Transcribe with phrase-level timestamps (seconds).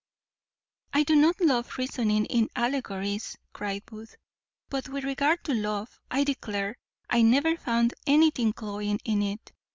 [0.93, 4.15] "I do not love reasoning in allegories," cries Booth;
[4.67, 6.75] "but with regard to love, I declare
[7.07, 9.51] I never found anything cloying in it.